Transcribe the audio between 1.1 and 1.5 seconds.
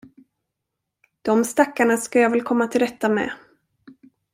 De